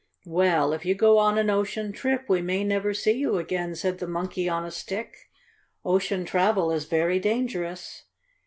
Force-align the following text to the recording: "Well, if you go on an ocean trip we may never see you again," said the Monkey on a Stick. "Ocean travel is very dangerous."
"Well, 0.25 0.73
if 0.73 0.83
you 0.83 0.95
go 0.95 1.19
on 1.19 1.37
an 1.37 1.51
ocean 1.51 1.91
trip 1.91 2.27
we 2.27 2.41
may 2.41 2.63
never 2.63 2.91
see 2.91 3.11
you 3.11 3.37
again," 3.37 3.75
said 3.75 3.99
the 3.99 4.07
Monkey 4.07 4.49
on 4.49 4.65
a 4.65 4.71
Stick. 4.71 5.29
"Ocean 5.85 6.25
travel 6.25 6.71
is 6.71 6.85
very 6.85 7.19
dangerous." 7.19 8.05